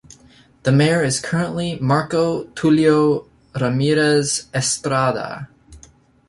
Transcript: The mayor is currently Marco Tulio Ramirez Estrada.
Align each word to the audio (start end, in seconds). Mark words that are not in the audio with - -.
The 0.63 0.71
mayor 0.71 1.03
is 1.03 1.19
currently 1.19 1.77
Marco 1.79 2.45
Tulio 2.55 3.27
Ramirez 3.53 4.45
Estrada. 4.51 5.47